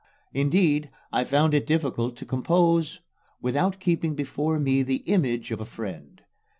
Indeed, 0.33 0.89
I 1.13 1.23
found 1.23 1.53
it 1.53 1.67
difficult 1.67 2.15
to 2.17 2.25
compose 2.25 3.01
without 3.39 3.79
keeping 3.79 4.15
before 4.15 4.57
me 4.57 4.81
the 4.81 5.03
image 5.05 5.51
of 5.51 5.61
a 5.61 5.63
friend. 5.65 6.23